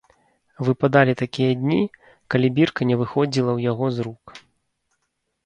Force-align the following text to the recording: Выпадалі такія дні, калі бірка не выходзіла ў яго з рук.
Выпадалі 0.69 1.13
такія 1.21 1.51
дні, 1.59 1.77
калі 2.35 2.47
бірка 2.57 2.81
не 2.93 2.99
выходзіла 3.03 3.51
ў 3.53 3.59
яго 3.71 3.85
з 3.99 4.09
рук. 4.09 4.25